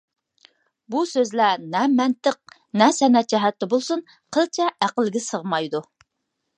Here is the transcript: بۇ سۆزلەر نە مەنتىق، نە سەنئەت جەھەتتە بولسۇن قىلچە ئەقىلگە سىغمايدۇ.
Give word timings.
بۇ 0.95 1.03
سۆزلەر 1.09 1.61
نە 1.75 1.83
مەنتىق، 1.99 2.57
نە 2.83 2.89
سەنئەت 3.01 3.31
جەھەتتە 3.35 3.71
بولسۇن 3.75 4.05
قىلچە 4.39 4.71
ئەقىلگە 4.75 5.27
سىغمايدۇ. 5.31 5.89